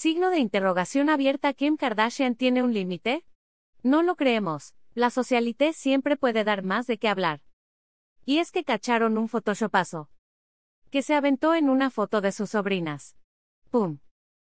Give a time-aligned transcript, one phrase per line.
[0.00, 3.24] Signo de interrogación abierta ¿Kim Kardashian tiene un límite?
[3.82, 7.40] No lo creemos, la socialité siempre puede dar más de qué hablar.
[8.24, 10.08] Y es que cacharon un photoshopazo.
[10.92, 13.16] Que se aventó en una foto de sus sobrinas.
[13.70, 13.98] ¡Pum!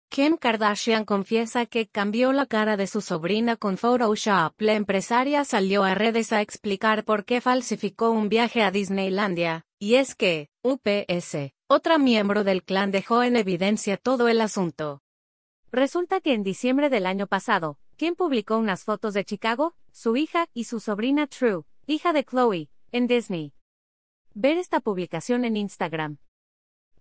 [0.10, 4.54] Kim Kardashian confiesa que cambió la cara de su sobrina con Photoshop.
[4.60, 9.96] La empresaria salió a redes a explicar por qué falsificó un viaje a Disneylandia, y
[9.96, 15.02] es que, UPS, otra miembro del clan dejó en evidencia todo el asunto.
[15.72, 20.48] Resulta que en diciembre del año pasado, Kim publicó unas fotos de Chicago, su hija
[20.54, 23.54] y su sobrina True, hija de Chloe, en Disney.
[24.34, 26.20] Ver esta publicación en Instagram.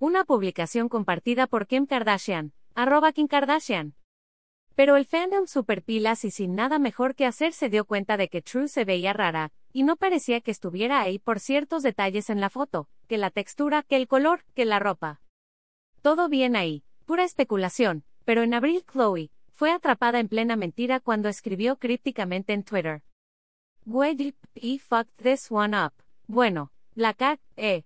[0.01, 3.95] Una publicación compartida por Kim Kardashian, arroba Kim Kardashian.
[4.75, 8.29] Pero el fandom super pilas y sin nada mejor que hacer se dio cuenta de
[8.29, 12.41] que True se veía rara, y no parecía que estuviera ahí por ciertos detalles en
[12.41, 15.23] la foto, que la textura, que el color, que la ropa.
[16.03, 21.29] Todo bien ahí, pura especulación, pero en abril Chloe, fue atrapada en plena mentira cuando
[21.29, 23.03] escribió crípticamente en Twitter.
[23.87, 25.93] We y fucked this one up.
[26.27, 27.85] Bueno, la cat, eh.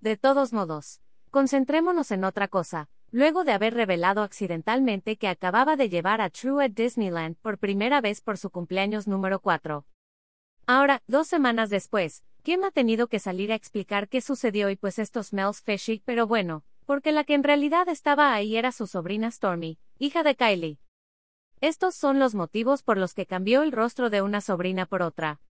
[0.00, 5.90] De todos modos, concentrémonos en otra cosa, luego de haber revelado accidentalmente que acababa de
[5.90, 9.84] llevar a True a Disneyland por primera vez por su cumpleaños número 4.
[10.66, 14.98] Ahora, dos semanas después, Kim ha tenido que salir a explicar qué sucedió y pues
[14.98, 19.30] esto smells fishy, pero bueno, porque la que en realidad estaba ahí era su sobrina
[19.30, 20.78] Stormy, hija de Kylie.
[21.60, 25.40] Estos son los motivos por los que cambió el rostro de una sobrina por otra.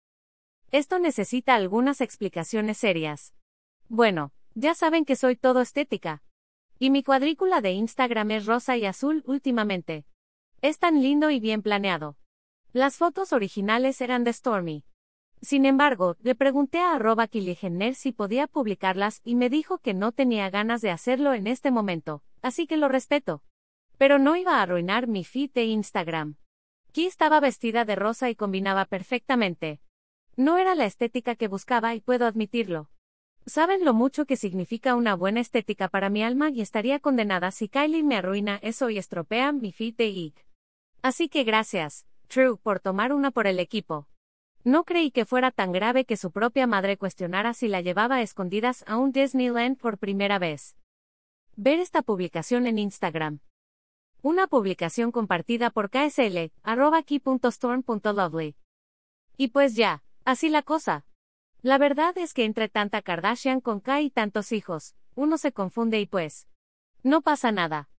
[0.71, 3.35] Esto necesita algunas explicaciones serias.
[3.89, 6.23] Bueno, ya saben que soy todo estética,
[6.79, 10.05] y mi cuadrícula de Instagram es rosa y azul últimamente.
[10.63, 12.17] Es tan lindo y bien planeado.
[12.73, 14.85] Las fotos originales eran de Stormy.
[15.45, 20.11] Sin embargo, le pregunté a arroba Kiligener si podía publicarlas y me dijo que no
[20.11, 23.43] tenía ganas de hacerlo en este momento, así que lo respeto.
[23.99, 26.37] Pero no iba a arruinar mi feed de Instagram.
[26.93, 29.81] Ki estaba vestida de rosa y combinaba perfectamente.
[30.35, 32.89] No era la estética que buscaba y puedo admitirlo.
[33.45, 37.69] Saben lo mucho que significa una buena estética para mi alma y estaría condenada si
[37.69, 40.35] Kylie me arruina eso y estropea mi feed de Ig.
[41.03, 44.09] Así que gracias, True, por tomar una por el equipo.
[44.65, 48.23] No creí que fuera tan grave que su propia madre cuestionara si la llevaba a
[48.23, 50.75] escondidas a un Disneyland por primera vez.
[51.55, 53.41] Ver esta publicación en Instagram.
[54.23, 58.57] Una publicación compartida por KSL, arroba key.storm.lovely.
[59.37, 61.05] Y pues ya, así la cosa.
[61.61, 66.01] La verdad es que entre tanta Kardashian con K y tantos hijos, uno se confunde
[66.01, 66.49] y pues.
[67.03, 67.91] No pasa nada.